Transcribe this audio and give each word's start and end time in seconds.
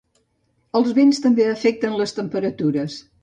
Els 0.79 0.95
vents 0.99 1.19
també 1.27 1.45
afecten 1.49 1.99
les 2.01 2.17
temperatures. 2.21 2.97